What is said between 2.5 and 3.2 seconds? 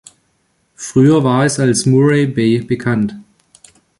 bekannt.